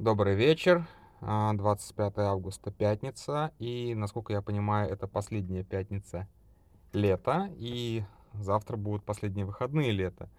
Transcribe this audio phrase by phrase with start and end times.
[0.00, 0.86] Добрый вечер.
[1.20, 3.52] А, 25 августа, пятница.
[3.58, 6.26] И, насколько я понимаю, это последняя пятница
[6.94, 7.50] лета.
[7.58, 8.02] И
[8.32, 10.30] завтра будут последние выходные лета.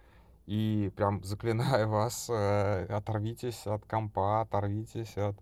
[0.46, 5.36] И прям заклинаю вас, э, оторвитесь от компа, оторвитесь от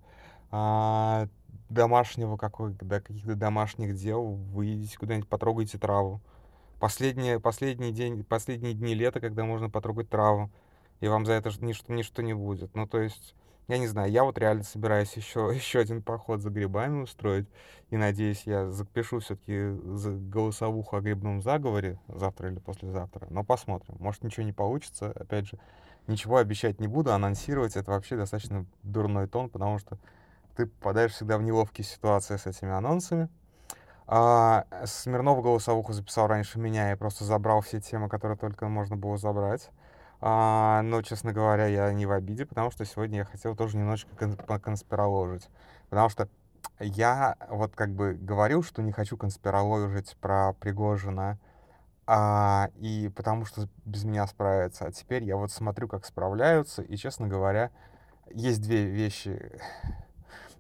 [0.51, 1.27] а,
[1.71, 6.21] домашнего какой, да, каких-то домашних дел, выйдите куда-нибудь, потрогайте траву.
[6.79, 10.51] Последние, последний день, последние дни лета, когда можно потрогать траву,
[11.01, 12.75] и вам за это ничто, ничто не будет.
[12.75, 13.35] Ну, то есть,
[13.71, 17.47] я не знаю, я вот реально собираюсь еще, еще один поход за грибами устроить,
[17.91, 19.71] и надеюсь, я запишу все-таки
[20.29, 23.97] голосовуху о грибном заговоре завтра или послезавтра, но посмотрим.
[24.01, 25.59] Может, ничего не получится, опять же,
[26.09, 29.99] ничего обещать не буду, анонсировать это вообще достаточно дурной тон, потому что
[30.57, 33.29] ты попадаешь всегда в неловкие ситуации с этими анонсами.
[34.09, 39.17] А, Смирнов голосовуху записал раньше меня, я просто забрал все темы, которые только можно было
[39.17, 39.71] забрать.
[40.21, 44.15] А, но, честно говоря, я не в обиде, потому что сегодня я хотел тоже немножечко
[44.17, 45.49] кон- поконспирологить.
[45.89, 46.29] Потому что
[46.79, 51.39] я вот как бы говорил, что не хочу конспирологить про Пригожина,
[52.07, 54.87] а, и потому что без меня справятся.
[54.87, 57.71] А теперь я вот смотрю, как справляются, и, честно говоря,
[58.31, 59.59] есть две вещи,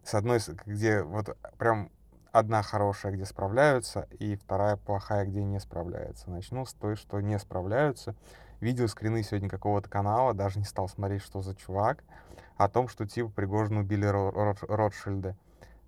[0.04, 1.90] с одной, где вот прям
[2.32, 6.30] одна хорошая, где справляются, и вторая плохая, где не справляются.
[6.30, 8.14] Начну с той, что не справляются.
[8.60, 12.04] Видел скрины сегодня какого-то канала, даже не стал смотреть, что за чувак,
[12.56, 15.34] о том, что типа Пригожина убили Ротшильды.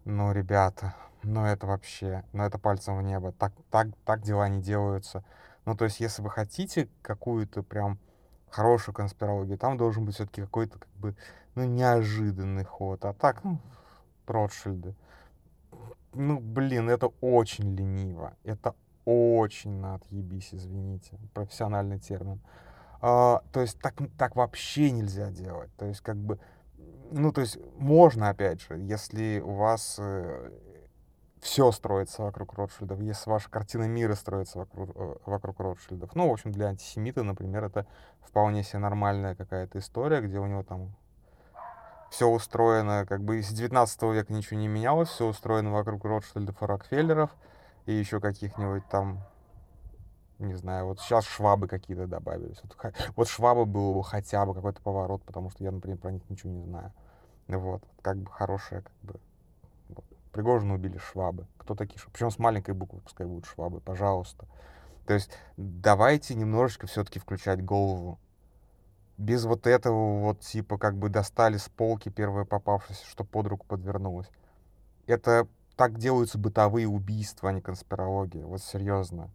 [0.04, 3.32] Ну, ребята, ну это вообще, ну это пальцем в небо.
[3.32, 5.22] Так, так, так дела не делаются.
[5.64, 7.98] Ну, то есть, если вы хотите какую-то прям
[8.50, 11.14] хорошую конспирологию, там должен быть все-таки какой-то как бы,
[11.54, 13.04] ну, неожиданный ход.
[13.04, 13.58] А так, ну,
[14.26, 14.94] Ротшильды.
[16.14, 18.34] Ну, блин, это очень лениво.
[18.44, 21.18] Это очень на отъебись, извините.
[21.34, 22.40] Профессиональный термин.
[23.00, 25.70] А, то есть так, так вообще нельзя делать.
[25.76, 26.38] То есть как бы,
[27.10, 30.50] ну, то есть можно, опять же, если у вас э,
[31.40, 36.14] все строится вокруг Ротшильдов, если ваша картина мира строится вокруг, э, вокруг Ротшильдов.
[36.14, 37.86] Ну, в общем, для антисемита, например, это
[38.20, 40.94] вполне себе нормальная какая-то история, где у него там
[42.12, 46.66] все устроено, как бы с 19 века ничего не менялось, все устроено вокруг Ротшильдов и
[46.66, 47.30] Рокфеллеров,
[47.86, 49.20] и еще каких-нибудь там,
[50.38, 52.60] не знаю, вот сейчас швабы какие-то добавились.
[52.62, 56.22] Вот, вот швабы был бы хотя бы какой-то поворот, потому что я, например, про них
[56.28, 56.92] ничего не знаю.
[57.48, 59.20] Вот, как бы хорошая, как бы,
[59.88, 60.04] вот.
[60.32, 61.46] Пригожина убили швабы.
[61.58, 62.12] Кто такие швабы?
[62.12, 64.46] Причем с маленькой буквы пускай будут швабы, пожалуйста.
[65.06, 68.18] То есть давайте немножечко все-таки включать голову
[69.18, 73.66] без вот этого вот типа как бы достали с полки первое попавшееся, что под руку
[73.66, 74.28] подвернулось.
[75.06, 75.46] Это
[75.76, 78.44] так делаются бытовые убийства, а не конспирология.
[78.44, 79.30] Вот серьезно.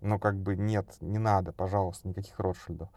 [0.00, 2.88] Ну, как бы нет, не надо, пожалуйста, никаких Ротшильдов.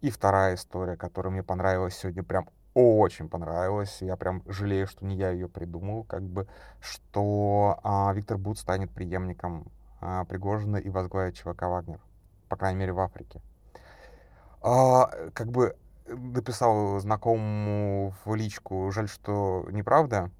[0.00, 3.98] И вторая история, которая мне понравилась сегодня, прям очень понравилась.
[4.00, 6.46] Я прям жалею, что не я ее придумал, как бы,
[6.80, 9.70] что а, Виктор Бут станет преемником
[10.00, 12.00] а, Пригожина и возглавит ЧВК Вагнер.
[12.48, 13.40] По крайней мере, в Африке.
[14.60, 15.76] А, как бы
[16.06, 20.30] написал знакомому в личку, жаль, что неправда,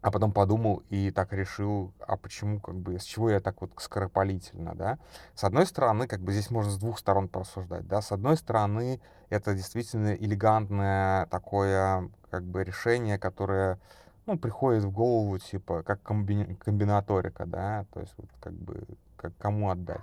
[0.00, 3.72] а потом подумал и так решил, а почему, как бы, с чего я так вот
[3.78, 4.98] скоропалительно, да?
[5.34, 8.00] С одной стороны, как бы здесь можно с двух сторон порассуждать, да?
[8.00, 13.80] С одной стороны, это действительно элегантное такое, как бы, решение, которое,
[14.26, 16.54] ну, приходит в голову, типа, как комби...
[16.64, 17.84] комбинаторика, да?
[17.92, 18.86] То есть, вот, как бы,
[19.16, 20.00] как кому отдать.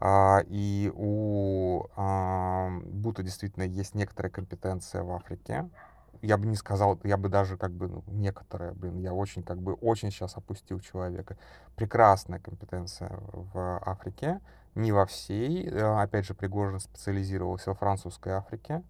[0.00, 5.70] А, и у а, Бута действительно есть некоторая компетенция в Африке.
[6.22, 9.60] Я бы не сказал, я бы даже как бы ну, некоторая, блин, я очень как
[9.60, 11.36] бы очень сейчас опустил человека.
[11.74, 14.40] Прекрасная компетенция в Африке,
[14.76, 15.68] не во всей.
[15.68, 18.82] Э, опять же, Пригожин специализировался во французской Африке.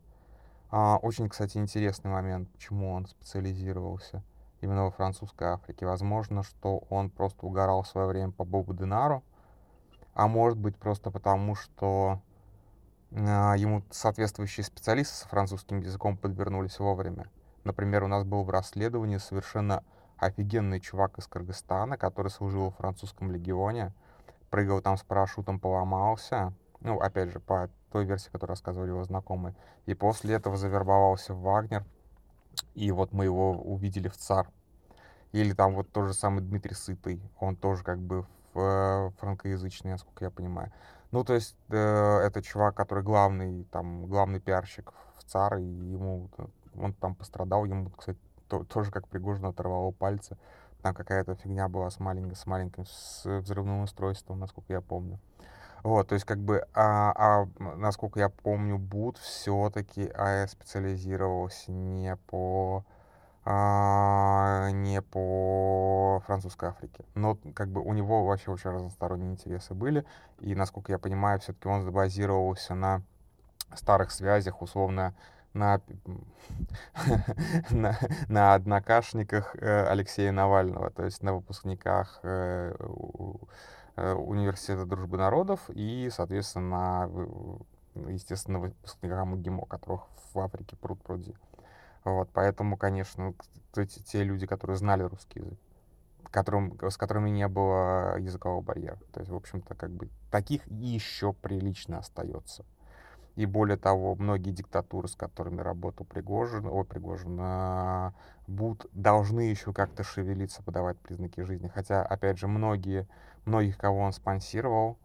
[0.70, 4.22] А, очень, кстати, интересный момент, почему он специализировался
[4.62, 5.86] именно во французской Африке.
[5.86, 9.22] Возможно, что он просто угорал в свое время по Бобу Динару,
[10.14, 12.20] а может быть просто потому, что а,
[13.14, 17.26] ему соответствующие специалисты с французским языком подвернулись вовремя.
[17.64, 19.84] Например, у нас был в расследовании совершенно
[20.16, 23.92] офигенный чувак из Кыргызстана, который служил в французском легионе,
[24.50, 29.54] прыгал там с парашютом, поломался, ну, опять же, по той версии, которую рассказывали его знакомые,
[29.86, 31.84] и после этого завербовался в Вагнер,
[32.74, 34.48] и вот мы его увидели в ЦАР.
[35.32, 40.30] Или там вот тот же самый Дмитрий Сытый, он тоже как бы франкоязычный, насколько я
[40.30, 40.72] понимаю.
[41.10, 46.30] Ну, то есть э, это чувак, который главный, там, главный пиарщик в ЦАР, и ему,
[46.74, 48.18] он там пострадал, ему, кстати,
[48.48, 50.36] то, тоже как Пригожин оторвало пальцы.
[50.82, 55.20] Там какая-то фигня была с маленьким, с маленьким с взрывным устройством, насколько я помню.
[55.82, 57.46] Вот, то есть как бы, а, а
[57.76, 62.84] насколько я помню, Бут все-таки а, специализировался не по
[63.44, 67.04] а, не по французской Африке.
[67.14, 70.04] Но как бы у него вообще очень разносторонние интересы были,
[70.40, 73.02] и, насколько я понимаю, все-таки он забазировался на
[73.74, 75.14] старых связях, условно,
[75.54, 75.80] на,
[77.70, 77.98] на,
[78.28, 82.74] на однокашниках э, Алексея Навального, то есть на выпускниках э,
[83.96, 87.08] э, Университета дружбы народов и, соответственно,
[87.94, 90.02] на, естественно, выпускниках МГИМО, которых
[90.32, 91.34] в Африке пруд пруди.
[92.04, 93.34] Вот, поэтому, конечно,
[93.76, 95.58] эти, те люди, которые знали русский язык,
[96.30, 98.98] которым, с которыми не было языкового барьера.
[99.12, 102.64] То есть, в общем-то, как бы таких еще прилично остается.
[103.34, 108.12] И более того, многие диктатуры, с которыми работал Пригожин, о, Пригожин, а,
[108.46, 111.68] будут, должны еще как-то шевелиться, подавать признаки жизни.
[111.68, 113.08] Хотя, опять же, многие,
[113.46, 114.98] многих, кого он спонсировал,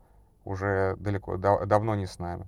[0.44, 2.48] уже далеко, да, давно не с нами.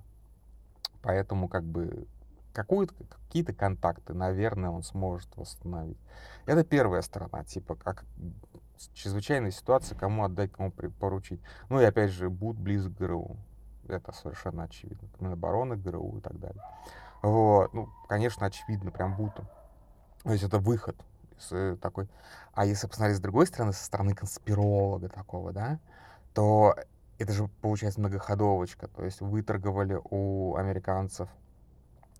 [1.00, 2.06] Поэтому, как бы,
[2.52, 5.98] какие-то контакты, наверное, он сможет восстановить.
[6.46, 8.04] Это первая сторона, типа, как
[8.94, 11.40] чрезвычайная ситуация, кому отдать, кому поручить.
[11.68, 13.36] Ну и опять же, будут близок к ГРУ.
[13.88, 15.08] Это совершенно очевидно.
[15.18, 16.62] Минобороны, ГРУ и так далее.
[17.22, 17.72] Вот.
[17.74, 19.48] Ну, конечно, очевидно, прям будто.
[20.22, 20.96] То есть это выход
[21.50, 22.08] э, такой...
[22.52, 25.78] А если посмотреть с другой стороны, со стороны конспиролога такого, да,
[26.34, 26.74] то
[27.18, 28.88] это же получается многоходовочка.
[28.88, 31.28] То есть выторговали у американцев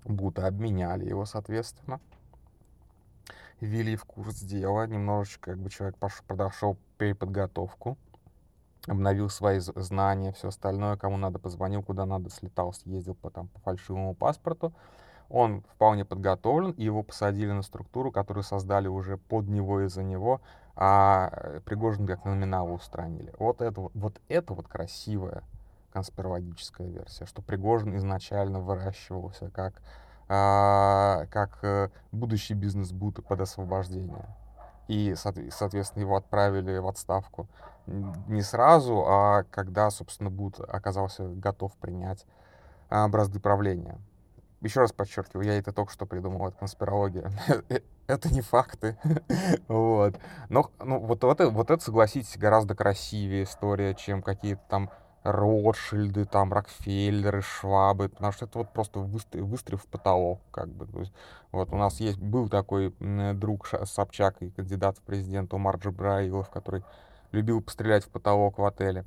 [0.05, 2.00] Бута, обменяли его, соответственно.
[3.61, 4.87] Ввели в курс дела.
[4.87, 7.99] Немножечко, как бы человек подошел переподготовку
[8.87, 13.61] обновил свои знания, все остальное, кому надо позвонил, куда надо слетал, съездил по, там, по
[13.61, 14.73] фальшивому паспорту.
[15.29, 20.02] Он вполне подготовлен, и его посадили на структуру, которую создали уже под него и за
[20.02, 20.41] него,
[20.75, 23.32] а э, Пригожин как номинала устранили.
[23.38, 25.44] Вот это вот, это вот красивая
[25.93, 29.83] конспирологическая версия, что Пригожин изначально выращивался как,
[30.29, 34.27] а, как э, будущий бизнес-бут под освобождение.
[34.89, 37.49] И, соответственно, его отправили в отставку
[37.87, 42.27] не сразу, а когда, собственно, Буд оказался готов принять
[42.89, 44.01] бразды правления.
[44.63, 47.31] Еще раз подчеркиваю, я это только что придумал, это конспирология.
[47.71, 48.99] Э, это не факты.
[49.69, 50.19] вот.
[50.49, 54.91] Но ну, вот, вот, это, вот это, согласитесь, гораздо красивее история, чем какие-то там
[55.23, 60.87] Ротшильды, там, Рокфеллеры, Швабы, потому что это вот просто выстрел, выстрел в потолок, как бы.
[60.87, 61.13] То есть,
[61.53, 62.95] вот у нас есть, был такой
[63.35, 66.83] друг Собчак и кандидат в президент Умар Джабраилов, который
[67.33, 69.05] любил пострелять в потолок в отеле,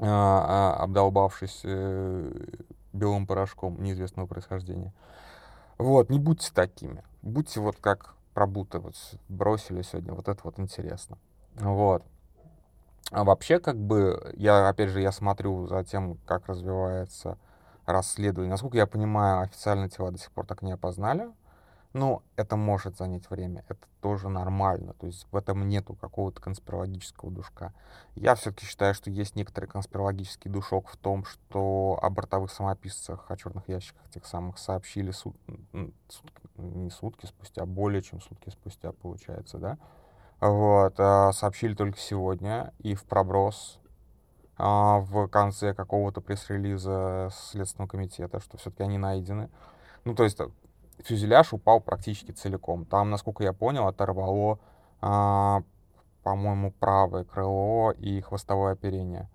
[0.00, 2.46] а, а, обдолбавшись э,
[2.92, 4.92] белым порошком неизвестного происхождения.
[5.78, 7.04] Вот, не будьте такими.
[7.22, 8.96] Будьте вот как пробуты вот
[9.28, 10.12] бросили сегодня.
[10.12, 11.18] Вот это вот интересно.
[11.54, 12.04] Вот.
[13.10, 17.38] А вообще, как бы, я, опять же, я смотрю за тем, как развивается
[17.86, 18.50] расследование.
[18.50, 21.30] Насколько я понимаю, официальные тела до сих пор так не опознали.
[21.94, 27.30] Ну, это может занять время, это тоже нормально, то есть в этом нету какого-то конспирологического
[27.30, 27.72] душка.
[28.16, 33.36] Я все-таки считаю, что есть некоторый конспирологический душок в том, что о бортовых самописцах, о
[33.36, 35.36] черных ящиках тех самых сообщили сут...
[36.08, 39.78] сутки, не сутки спустя, а более чем сутки спустя, получается, да?
[40.40, 43.78] Вот, а, сообщили только сегодня и в проброс
[44.56, 49.48] а, в конце какого-то пресс-релиза Следственного комитета, что все-таки они найдены.
[50.04, 50.38] Ну, то есть
[50.98, 52.84] фюзеляж упал практически целиком.
[52.84, 54.58] Там, насколько я понял, оторвало,
[55.00, 55.62] а,
[56.22, 59.28] по-моему, правое крыло и хвостовое оперение.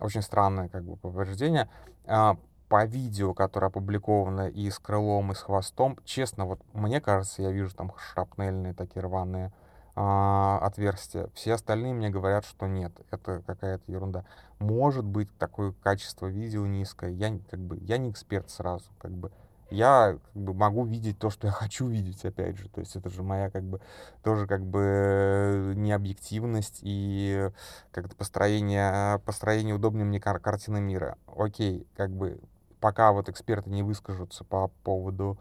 [0.00, 1.68] Очень странное как бы повреждение.
[2.04, 7.52] По видео, которое опубликовано и с крылом, и с хвостом, честно, вот мне кажется, я
[7.52, 9.52] вижу там шрапнельные такие рваные
[9.96, 11.28] а, отверстия.
[11.34, 14.24] Все остальные мне говорят, что нет, это какая-то ерунда.
[14.58, 17.10] Может быть, такое качество видео низкое.
[17.10, 19.32] Я как бы я не эксперт сразу, как бы
[19.70, 22.68] я как бы могу видеть то, что я хочу видеть, опять же.
[22.68, 23.80] То есть это же моя как бы
[24.22, 27.50] тоже как бы необъективность и
[27.90, 31.16] как-то построение, построение удобной мне кар- картины мира.
[31.26, 32.38] Окей, как бы
[32.80, 35.38] пока вот эксперты не выскажутся по поводу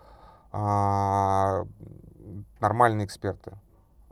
[0.51, 1.65] а,
[2.59, 3.51] нормальные эксперты,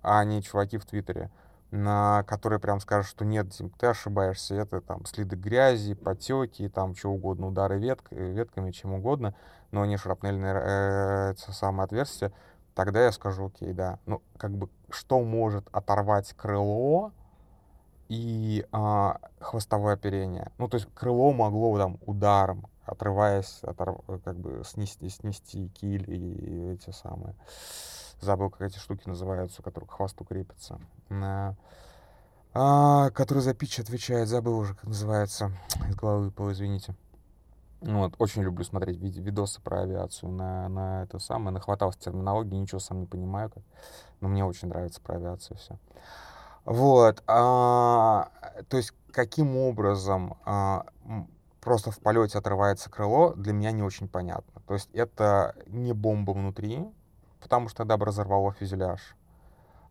[0.04, 1.32] а не чуваки в Твиттере,
[1.72, 6.96] на которые прям скажут, что нет, Дим, ты ошибаешься, это там следы грязи, потеки, там
[6.96, 9.34] что угодно, удары ветк, ветками, чем угодно
[9.74, 12.32] но не шрапнельное э, самое отверстие,
[12.76, 13.98] тогда я скажу, окей, да.
[14.06, 17.12] Ну, как бы, что может оторвать крыло
[18.08, 20.52] и а, хвостовое оперение?
[20.60, 24.02] Ну, то есть крыло могло там ударом, отрываясь, оторв...
[24.24, 27.36] как бы снести, снести киль и эти самые...
[28.24, 30.80] Забыл, как эти штуки называются, которые к хвосту крепятся.
[31.10, 31.56] На...
[32.54, 35.52] А, который за пич отвечает, забыл уже, как называется.
[35.90, 36.96] Из головы выпало, извините.
[37.82, 42.80] Вот, очень люблю смотреть вид видосы про авиацию на на это самое, нахватался терминологии, ничего
[42.80, 43.62] сам не понимаю как,
[44.22, 45.78] но мне очень нравится про авиацию всё.
[46.64, 48.30] Вот, а,
[48.70, 50.86] то есть каким образом, а,
[51.60, 54.62] просто в полете отрывается крыло, для меня не очень понятно.
[54.66, 56.90] То есть это не бомба внутри,
[57.44, 59.16] потому что тогда бы разорвало фюзеляж.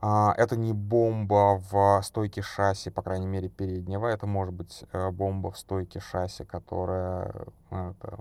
[0.00, 4.09] А, это не бомба в стойке шасси, по крайней мере, переднего.
[4.09, 7.32] Это может быть, э, бомба в стойке шасси, которая,
[7.71, 8.18] э, это,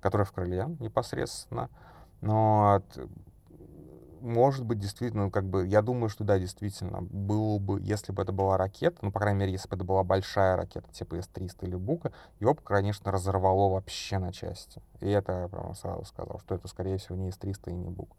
[0.00, 1.70] которая в крыле непосредственно.
[2.20, 2.82] Но
[4.26, 8.32] может быть, действительно, как бы, я думаю, что да, действительно, было бы, если бы это
[8.32, 11.76] была ракета, ну, по крайней мере, если бы это была большая ракета, типа С-300 или
[11.76, 14.82] Бука, его бы, конечно, разорвало вообще на части.
[15.00, 18.10] И это я прямо сразу сказал, что это, скорее всего, не С-300 и не Бук.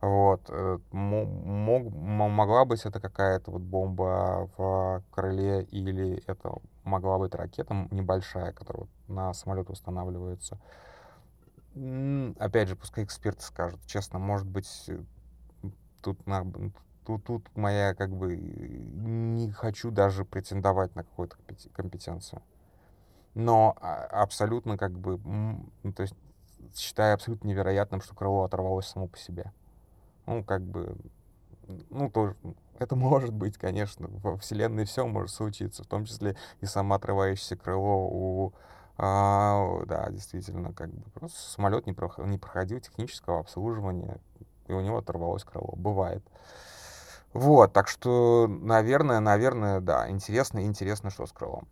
[0.00, 6.54] Вот, э, мо мог могла быть это какая-то вот бомба в крыле или это
[6.84, 10.58] могла быть ракета, небольшая, которая вот на самолет устанавливается.
[12.38, 13.80] Опять же, пускай эксперты скажут.
[13.86, 14.90] Честно, может быть,
[16.02, 16.44] тут на
[17.06, 22.42] тут тут моя как бы не хочу даже претендовать на какую-то компете компетенцию.
[23.34, 26.14] Но а абсолютно как бы, ну, то есть
[26.74, 29.52] считаю абсолютно невероятным, что крыло оторвалось само по себе.
[30.26, 30.96] Ну, как бы,
[31.90, 32.36] ну, тоже,
[32.78, 38.08] это может быть, конечно, во Вселенной все может случиться, в том числе и самоотрывающееся крыло
[38.08, 38.52] у,
[38.96, 44.18] а, да, действительно, как бы просто самолет не прох не проходил технического обслуживания,
[44.70, 45.74] и у него оторвалось крыло.
[45.76, 46.22] Бывает.
[47.32, 51.68] Вот, так что, наверное наверное, да, интересно интересно, что с крылом.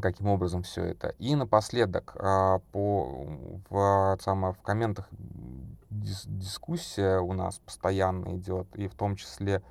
[0.00, 1.08] Каким образом все это.
[1.18, 3.26] И напоследок, а, по
[3.68, 5.08] в самое в комментах
[5.90, 9.62] дис дискуссия у нас постоянно идет, и в том числе,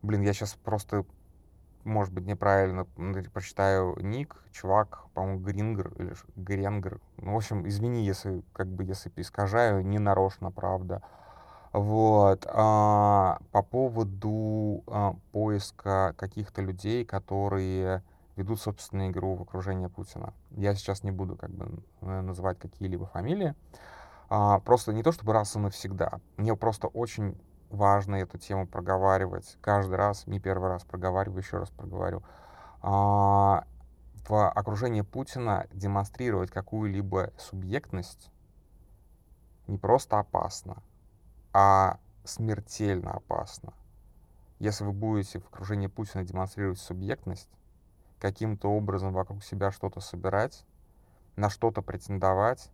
[0.00, 1.04] блин, я сейчас просто,
[1.84, 2.86] может быть, неправильно
[3.34, 7.00] прочитаю ник, чувак, по-моему, Грингер или Гренгер.
[7.18, 11.02] Ну, в общем, извини, если как бы если искажаю, не нарочно, правда.
[11.72, 18.02] Вот, а, по поводу, а, поиска каких-то людей, которые
[18.36, 20.34] ведут собственную игру в окружении Путина.
[20.50, 23.54] Я сейчас не буду как бы называть какие-либо фамилии.
[24.28, 26.20] А, просто не то чтобы раз и навсегда.
[26.36, 27.38] Мне просто очень
[27.70, 32.22] важно эту тему проговаривать каждый раз, не первый раз проговариваю, еще раз проговорю.
[32.82, 33.64] А,
[34.28, 38.30] в окружении Путина демонстрировать какую-либо субъектность
[39.66, 40.82] не просто опасно,
[41.52, 43.72] а смертельно опасно.
[44.58, 47.50] Если вы будете в окружении Путина демонстрировать субъектность,
[48.20, 50.64] каким-то образом вокруг себя что-то собирать,
[51.36, 52.70] на что-то претендовать,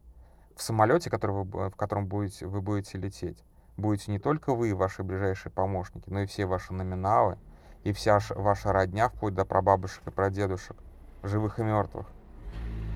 [0.54, 3.42] в самолете, который вы, в котором будете, вы будете лететь,
[3.76, 7.38] будете не только вы и ваши ближайшие помощники, но и все ваши номиналы,
[7.85, 10.76] и вся ваша родня, вплоть до прабабушек и прадедушек,
[11.23, 12.06] живых и мертвых.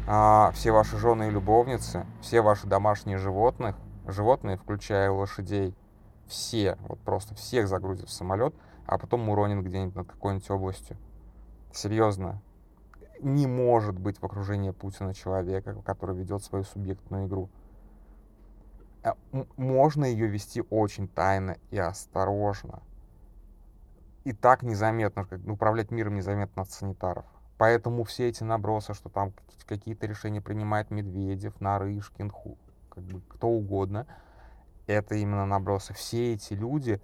[0.06, 5.74] А, все ваши жены и любовницы, все ваши домашние животных, животные, включая лошадей,
[6.26, 8.54] все, вот просто всех загрузят в самолет,
[8.86, 10.96] а потом уронят где-нибудь над какой-нибудь областью.
[11.72, 12.40] Серьезно.
[13.20, 17.48] Не может быть в окружении Путина человека, который ведет свою субъектную игру.
[19.04, 19.16] А,
[19.56, 22.82] можно ее вести очень тайно и осторожно.
[24.24, 27.24] И так незаметно, как управлять миром незаметно от санитаров.
[27.58, 29.32] Поэтому все эти набросы, что там
[29.66, 32.58] какие-то решения принимает Медведев, Нарышкин, ху,
[32.94, 34.06] как бы кто угодно,
[34.86, 35.94] это именно набросы.
[35.94, 37.00] Все эти люди,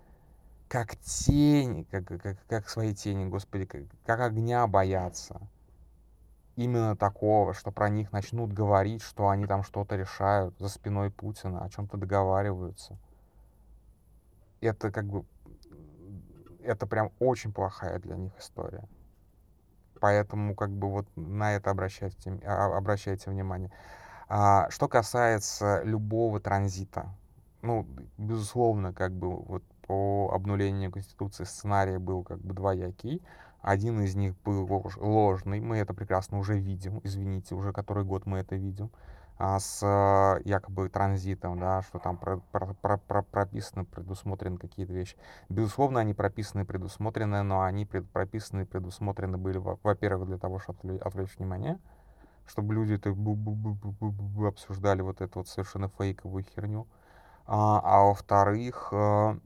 [0.69, 5.41] как тени, как, как, как свои тени, господи, как, как огня боятся.
[6.57, 11.65] Именно такого, что про них начнут говорить, что они там что-то решают за спиной Путина,
[11.65, 12.99] о чем-то договариваются.
[14.61, 15.25] Это как бы,
[16.65, 18.89] это прям очень плохая для них история.
[20.01, 23.71] Поэтому как бы вот на это обращайте, а, обращайте внимание.
[24.29, 27.09] А, что касается любого транзита,
[27.63, 27.87] ну,
[28.19, 33.23] безусловно, как бы вот по обнулению Конституции сценарий был как бы двоякий.
[33.63, 34.69] Один из них был
[34.99, 38.91] ложный, мы это прекрасно уже видим, извините, уже который год мы это видим,
[39.39, 44.93] а, с а, якобы транзитом, да, что там про, про, про, про, прописаны, предусмотрены какие-то
[44.93, 45.17] вещи.
[45.49, 51.37] Безусловно, они прописаны, предусмотрены, но они пред, прописаны, предусмотрены были, во-первых, для того, чтобы отвлечь
[51.39, 51.79] внимание,
[52.49, 53.11] чтобы люди это
[54.47, 56.87] обсуждали вот эту вот совершенно фейковую херню.
[57.47, 59.39] А, а во-вторых, а,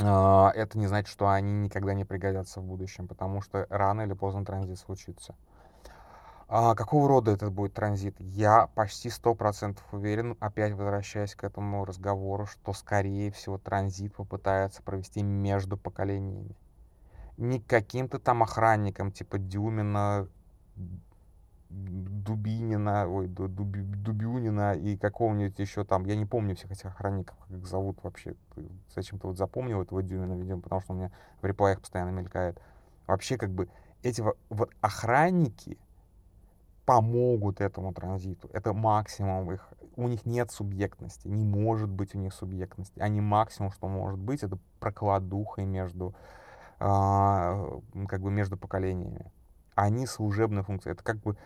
[0.00, 4.14] а, это не значит, что они никогда не пригодятся в будущем, потому что рано или
[4.14, 5.34] поздно транзит случится.
[6.54, 8.14] А какого рода этот будет транзит?
[8.18, 14.82] Я почти сто процентов уверен, опять возвращаясь к этому разговору, что, скорее всего, транзит попытается
[14.82, 16.54] провести между поколениями.
[17.38, 20.28] Не каким-то там охранником типа Дюмина,
[21.72, 27.50] Дубинина, ой, Дуби, Дубюнина и какого-нибудь еще там, я не помню всех этих охранников, как
[27.58, 28.34] их зовут вообще.
[28.94, 31.10] Зачем-то вот запомнил этого Дюмина, видимо, потому что у меня
[31.40, 32.60] в реплаях постоянно мелькает.
[33.06, 33.68] Вообще, как бы,
[34.02, 35.78] эти вот охранники
[36.84, 38.48] помогут этому транзиту.
[38.52, 39.68] Это максимум их.
[39.96, 42.98] У них нет субъектности, не может быть у них субъектности.
[43.00, 46.14] Они максимум, что может быть, это прокладухой между,
[46.78, 49.30] а, как бы между поколениями.
[49.74, 50.92] Они служебная функция.
[50.92, 51.36] Это как бы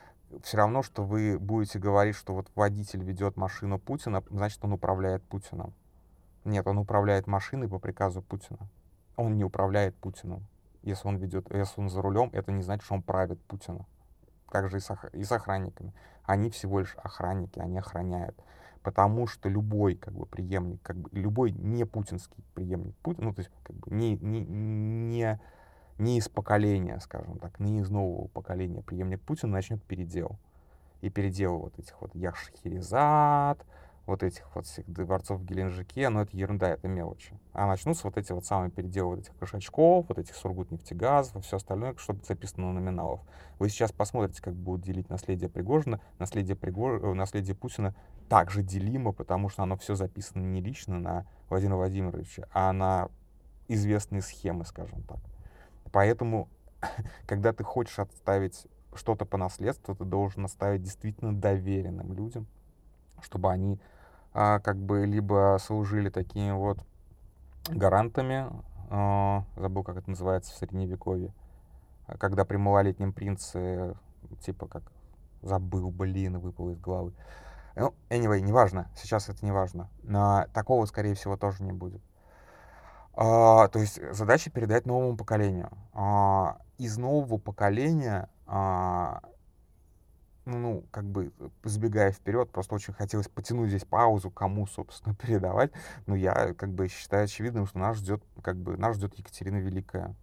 [0.42, 5.22] все равно, что вы будете говорить, что вот водитель ведет машину Путина, значит, он управляет
[5.24, 5.72] Путиным.
[6.44, 8.68] Нет, он управляет машиной по приказу Путина.
[9.16, 10.46] Он не управляет Путиным.
[10.82, 13.86] Если он ведет, если он за рулем, это не значит, что он правит Путина.
[14.50, 15.92] Также и с, и с охранниками.
[16.24, 18.36] Они всего лишь охранники, они охраняют.
[18.82, 23.40] Потому что любой как бы преемник, как бы любой не путинский преемник Путина, ну то
[23.40, 25.40] есть как бы не, не, не
[25.98, 30.38] не из поколения, скажем так, не из нового поколения преемник Путина начнет передел.
[31.00, 33.64] И передел вот этих вот Яшхерезад,
[34.06, 37.38] вот этих вот всех дворцов в Геленджике, но это ерунда, это мелочи.
[37.52, 41.56] А начнутся вот эти вот самые переделы вот этих кошачков, вот этих Сургутнефтегазов и все
[41.56, 43.20] остальное, что записано на номиналов.
[43.58, 47.02] Вы сейчас посмотрите, как будут делить наследие Пригожина, наследие, Пригож...
[47.02, 47.94] Э, наследие Путина
[48.28, 53.08] также делимо, потому что оно все записано не лично на Владимира Владимировича, а на
[53.68, 55.18] известные схемы, скажем так.
[55.96, 56.50] Поэтому,
[57.26, 62.46] когда ты хочешь отставить что-то по наследству, ты должен оставить действительно доверенным людям,
[63.22, 63.80] чтобы они
[64.34, 66.78] а, как бы либо служили такими вот
[67.66, 68.46] гарантами,
[68.90, 71.32] а, забыл, как это называется в средневековье,
[72.18, 73.94] когда при малолетнем принце,
[74.42, 74.82] типа как
[75.40, 77.14] забыл, блин, выпал из головы.
[77.74, 79.88] Ну, anyway, неважно, сейчас это не важно.
[80.02, 82.02] Но такого, скорее всего, тоже не будет.
[83.16, 85.70] А, то есть задача передать новому поколению.
[85.94, 89.22] А, из нового поколения, а,
[90.44, 91.32] ну, как бы
[91.64, 95.72] забегая вперед, просто очень хотелось потянуть здесь паузу, кому, собственно, передавать.
[96.06, 100.14] Но я как бы считаю очевидным, что нас ждет, как бы, нас ждет Екатерина Великая.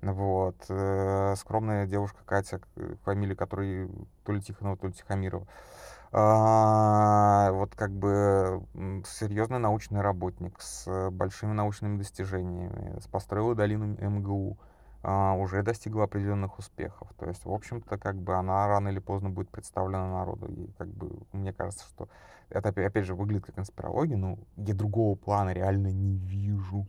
[0.00, 0.56] Вот.
[0.68, 2.60] Э, скромная девушка Катя,
[3.04, 3.90] фамилия которой
[4.24, 5.46] то ли Тихонова, то ли Тихомирова.
[6.16, 8.64] А, вот как бы
[9.04, 14.56] серьезный научный работник с большими научными достижениями, построила долину МГУ,
[15.02, 17.08] а, уже достигла определенных успехов.
[17.18, 20.46] То есть, в общем-то, как бы она рано или поздно будет представлена народу.
[20.46, 22.08] И как бы мне кажется, что
[22.48, 26.86] это опять же выглядит как конспирология, но я другого плана реально не вижу.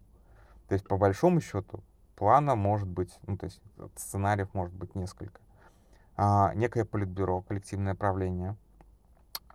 [0.67, 1.83] То есть, по большому счету,
[2.15, 3.59] плана может быть, ну, то есть
[3.95, 5.41] сценариев может быть несколько.
[6.15, 8.55] А, некое политбюро, коллективное правление—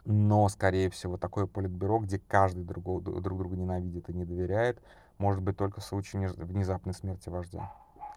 [0.04, 4.82] но, скорее всего, такое политбюро, где каждый другого, друг друга ненавидит и не доверяет,
[5.18, 7.72] может быть только в случае внезапной смерти вождя.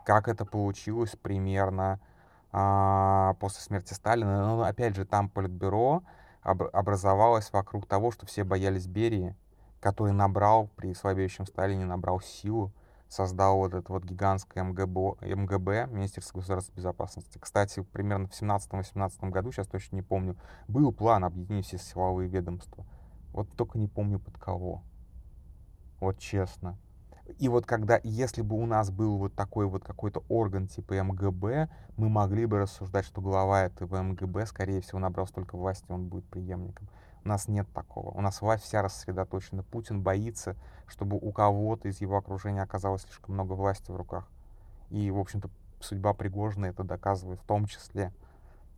[0.05, 1.99] Как это получилось примерно
[2.51, 4.47] а, после смерти Сталина?
[4.47, 6.03] Но, опять же, там политбюро
[6.41, 9.35] об, образовалось вокруг того, что все боялись Берии,
[9.79, 12.71] который набрал при слабеющем Сталине, набрал силу,
[13.13, 17.37] создал вот это вот гигантское МГБ, МГБ, Министерство государственной безопасности.
[17.37, 20.35] Кстати, примерно в 17-18 году, сейчас точно не помню,
[20.67, 22.85] был план объединить все силовые ведомства.
[23.31, 24.83] Вот только не помню под кого.
[25.99, 26.77] Вот честно.
[27.39, 31.69] И вот когда, если бы у нас был вот такой вот какой-то орган типа МГБ,
[31.95, 36.25] мы могли бы рассуждать, что глава этого МГБ, скорее всего, набрал столько власти, он будет
[36.25, 36.89] преемником.
[37.23, 38.09] У нас нет такого.
[38.11, 39.63] У нас власть вся рассредоточена.
[39.63, 40.55] Путин боится,
[40.87, 44.27] чтобы у кого-то из его окружения оказалось слишком много власти в руках.
[44.89, 48.11] И, в общем-то, судьба Пригожина это доказывает в том числе.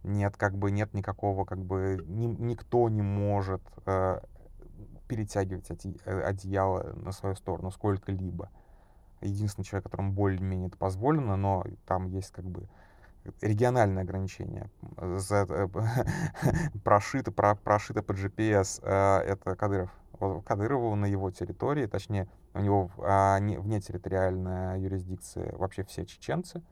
[0.04, 4.20] Нет, как бы нет никакого, как бы ни, никто не может э,
[5.08, 8.50] перетягивать оде, э, одеяло на свою сторону сколько-либо.
[9.22, 12.68] Единственный человек, которому более-менее это позволено, но там есть как бы
[13.42, 14.70] региональные ограничения.
[14.98, 15.68] За, э,
[16.84, 19.92] прошито, про, прошито по GPS э, это Кадыров.
[20.46, 26.64] Кадырову на его территории, точнее, у него а, не, вне территориальная юрисдикция вообще все чеченцы,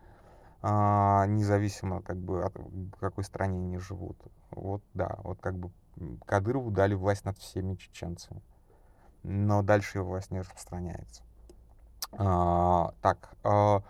[0.62, 2.56] а, независимо как бы от
[3.00, 4.18] какой стране они живут.
[4.52, 5.72] Вот да, вот как бы
[6.26, 8.42] Кадырову дали власть над всеми чеченцами.
[9.24, 11.24] Но дальше его власть не распространяется.
[12.14, 13.84] А, так, а,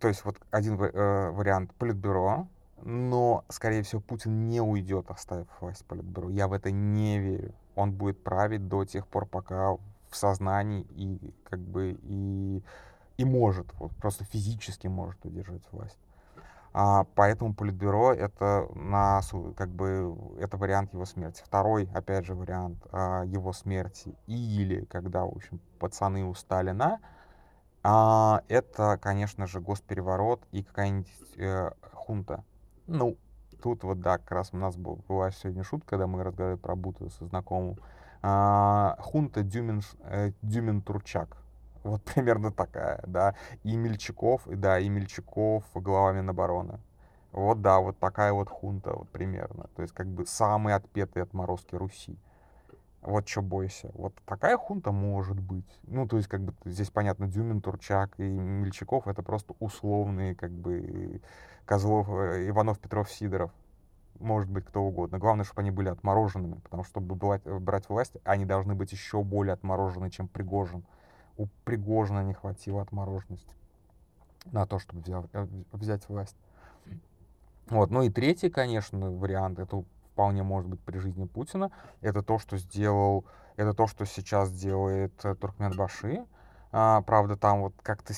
[0.00, 2.48] то есть вот один э, вариант политбюро,
[2.82, 6.28] но, скорее всего, Путин не уйдет, оставив власть политбюро.
[6.30, 7.54] Я в это не верю.
[7.76, 9.74] Он будет править до тех пор, пока
[10.08, 12.64] в сознании и как бы и,
[13.16, 15.98] и может, вот просто физически может удержать власть.
[16.72, 19.20] А, поэтому политбюро это на
[19.56, 21.42] как бы это вариант его смерти.
[21.44, 26.98] Второй, опять же, вариант а, его смерти или когда, в общем, пацаны у Сталина,
[27.82, 32.44] а, это, конечно же, госпереворот и какая-нибудь э, хунта.
[32.86, 33.16] Ну,
[33.62, 36.76] тут вот, да, как раз у нас был, была сегодня шутка, когда мы разговаривали про
[36.76, 37.76] Бута со знакомым.
[38.22, 41.38] А, хунта Дюмин, э, Дюмин Турчак.
[41.82, 43.34] Вот примерно такая, да.
[43.62, 46.80] И Мельчаков, да, и Мельчаков глава Минобороны.
[47.32, 49.68] Вот, да, вот такая вот хунта, вот примерно.
[49.76, 52.18] То есть, как бы, самые отпетые отморозки Руси.
[53.02, 53.90] Вот что бойся.
[53.94, 55.80] Вот такая хунта может быть.
[55.84, 60.50] Ну, то есть, как бы, здесь понятно, Дюмин, Турчак и Мельчаков— это просто условные, как
[60.50, 61.22] бы,
[61.64, 63.52] Козлов, э, Иванов, Петров, Сидоров.
[64.18, 65.18] Может быть, кто угодно.
[65.18, 69.22] Главное, чтобы они были отмороженными, потому что, чтобы брать, брать власть, они должны быть еще
[69.22, 70.84] более отморожены, чем Пригожин.
[71.38, 73.54] У Пригожина не хватило отмороженности
[74.46, 76.36] на то, чтобы взять, э, взять власть.
[77.68, 77.90] Вот.
[77.90, 79.84] Ну и третий, конечно, вариант, это
[80.20, 81.70] вполне может быть при жизни Путина,
[82.02, 83.24] это то, что сделал,
[83.56, 86.26] это то, что сейчас делает э, Туркменбаши.
[86.72, 88.12] А, правда, там вот как-то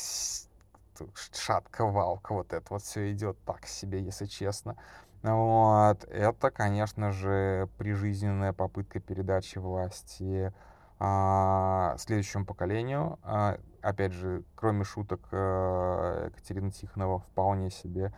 [1.33, 4.77] шатка-валка вот это вот все идет так себе, если честно.
[5.23, 6.03] Вот.
[6.11, 10.53] Это, конечно же, прижизненная попытка передачи власти
[10.99, 13.21] а, следующему поколению.
[13.23, 18.13] А, опять же, кроме шуток, а, Екатерина Тихонова вполне себе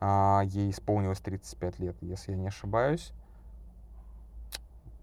[0.00, 3.12] а, ей исполнилось 35 лет, если я не ошибаюсь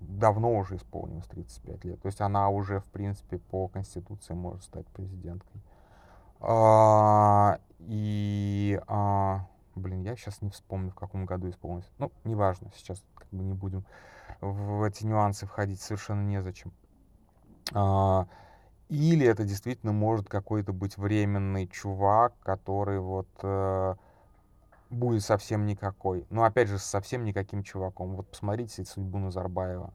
[0.08, 2.02] давно уже исполнилось 35 лет.
[2.02, 5.62] То есть она уже, в принципе, по Конституции может стать президенткой.
[6.40, 11.90] А, и, а, блин, я сейчас не вспомню, в каком году исполнилось.
[12.00, 13.86] Ну, неважно, сейчас как бы не будем
[14.42, 16.72] в эти нюансы входить, совершенно незачем.
[17.74, 18.28] А,
[18.90, 23.96] или это действительно может какой-то быть временный чувак, который вот э,
[24.94, 26.26] будет совсем никакой.
[26.30, 28.16] Но опять же, совсем никаким чуваком.
[28.16, 29.94] Вот посмотрите судьбу Назарбаева.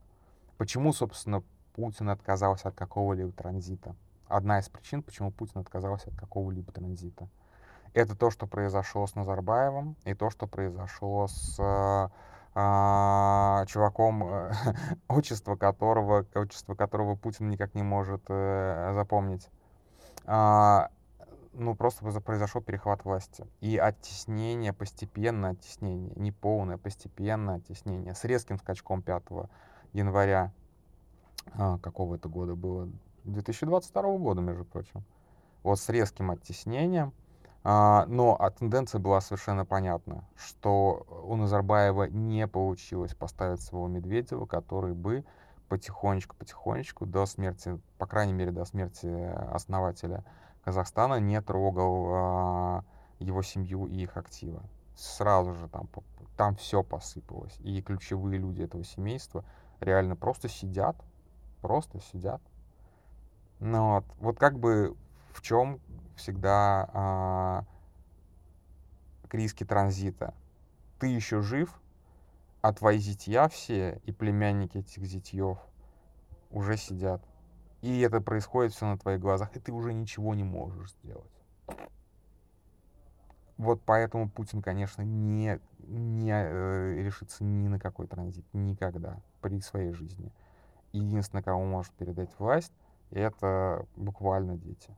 [0.56, 1.42] Почему, собственно,
[1.74, 3.94] Путин отказался от какого-либо транзита?
[4.26, 7.28] Одна из причин, почему Путин отказался от какого-либо транзита.
[7.94, 12.08] Это то, что произошло с Назарбаевым, и то, что произошло с э,
[13.66, 14.50] чуваком,
[15.08, 19.48] отчество которого, отчество которого Путин никак не может э, запомнить.
[20.26, 20.90] А,
[21.59, 23.47] ну, просто произошел перехват власти.
[23.61, 29.23] И оттеснение, постепенное оттеснение, не полное, постепенное оттеснение, с резким скачком 5
[29.92, 30.53] января
[31.55, 32.88] а, какого это года было?
[33.25, 35.05] 2022 года, между прочим.
[35.62, 37.12] Вот с резким оттеснением.
[37.64, 44.47] А, но а тенденция была совершенно понятна, что у Назарбаева не получилось поставить своего Медведева,
[44.47, 45.25] который бы
[45.68, 49.07] потихонечку-потихонечку до смерти, по крайней мере, до смерти
[49.53, 50.25] основателя
[50.64, 52.85] Казахстана не трогал а,
[53.18, 54.61] его семью и их активы.
[54.94, 55.88] Сразу же там,
[56.37, 57.57] там все посыпалось.
[57.61, 59.44] И ключевые люди этого семейства
[59.81, 60.97] реально просто сидят,
[61.61, 62.42] просто сидят.
[63.61, 64.97] Ну вот, вот как бы
[65.33, 65.81] в чем
[66.16, 67.64] всегда а,
[69.29, 70.35] к риске транзита.
[70.99, 71.81] Ты еще жив,
[72.61, 75.59] а твои зятья все и племянники этих зятьев
[76.51, 77.23] уже сидят.
[77.81, 81.31] И это происходит все на твоих глазах, и ты уже ничего не можешь сделать.
[83.57, 89.93] Вот поэтому Путин, конечно, не, не э, решится ни на какой транзит, никогда при своей
[89.93, 90.33] жизни.
[90.93, 92.73] Единственное, кому может передать власть,
[93.11, 94.97] это буквально дети.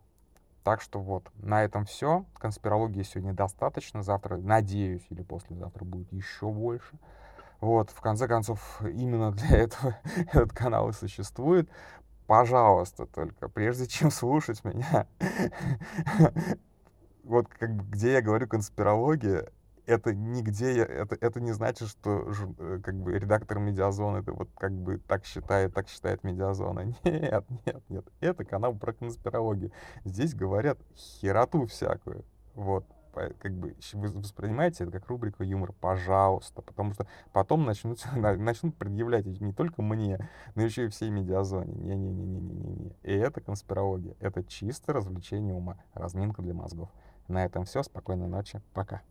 [0.63, 2.27] Так что вот, на этом все.
[2.35, 4.03] Конспирологии сегодня достаточно.
[4.03, 6.99] Завтра, надеюсь, или послезавтра будет еще больше.
[7.61, 9.97] Вот, в конце концов, именно для этого
[10.33, 11.69] этот канал и существует.
[12.31, 15.09] Пожалуйста, только, прежде чем слушать меня,
[17.25, 19.49] вот как бы, где я говорю конспирология,
[19.85, 24.71] это нигде, это, это не значит, что э, как бы редактор Медиазона это вот как
[24.71, 26.95] бы так считает, так считает Медиазона.
[27.05, 28.07] Нет, нет, нет.
[28.21, 29.73] Это канал про конспирологию.
[30.05, 32.25] Здесь говорят хероту всякую.
[32.55, 32.87] Вот.
[33.13, 39.27] Как бы вы воспринимаете это как рубрика юмор, пожалуйста, потому что потом начнут, начнут предъявлять
[39.27, 41.73] не только мне, но еще и всей медиазоне.
[41.75, 42.97] Не-не-не-не-не-не.
[43.03, 44.15] И это конспирология.
[44.21, 46.91] Это чисто развлечение ума, разминка для мозгов.
[47.29, 47.83] На этом все.
[47.83, 48.61] Спокойной ночи.
[48.73, 49.03] Пока.